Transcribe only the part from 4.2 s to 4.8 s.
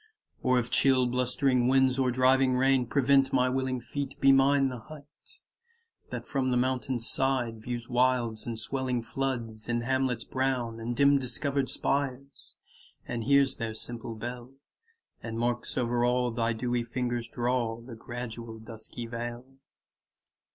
mine the